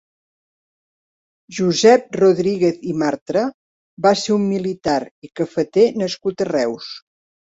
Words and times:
Josep 1.57 2.17
Rodríguez 2.21 2.79
i 2.93 2.95
Martra 3.03 3.43
va 4.05 4.13
ser 4.21 4.33
un 4.37 4.49
militar 4.53 4.97
i 5.27 5.31
cafeter 5.41 5.85
nascut 6.05 6.45
a 6.47 6.49
Reus. 6.53 6.89